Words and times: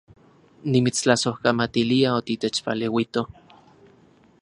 Nimitstlasojkamatilia 0.75 2.13
otitechpaleuito 2.23 3.27